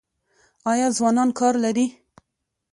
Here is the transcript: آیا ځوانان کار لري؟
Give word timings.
آیا 0.71 0.87
ځوانان 0.97 1.29
کار 1.39 1.53
لري؟ 1.63 1.87